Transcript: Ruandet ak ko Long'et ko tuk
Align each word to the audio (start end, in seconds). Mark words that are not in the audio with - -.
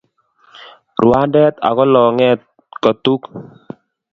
Ruandet 1.01 1.55
ak 1.67 1.73
ko 1.77 1.83
Long'et 1.93 2.39
ko 2.83 2.89
tuk 3.03 3.21